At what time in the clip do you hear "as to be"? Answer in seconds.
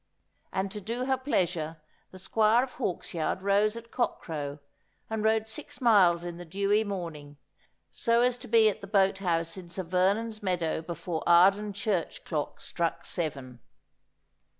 8.21-8.67